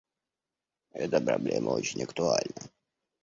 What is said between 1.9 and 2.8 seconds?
актуальна.